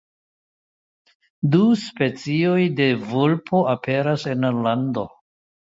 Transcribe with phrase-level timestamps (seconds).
[1.57, 5.11] Du specioj de vulpo aperas en la lando.